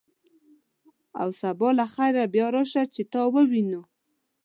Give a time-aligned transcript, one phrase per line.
[1.21, 3.81] او سبا له خیره بیا راشه، چې تا ووینو.